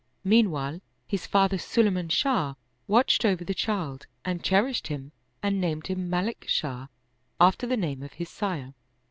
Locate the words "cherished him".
4.43-5.11